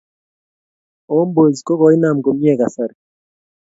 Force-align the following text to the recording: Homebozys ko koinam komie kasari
Homebozys 1.13 1.59
ko 1.65 1.73
koinam 1.79 2.17
komie 2.25 2.53
kasari 2.59 2.95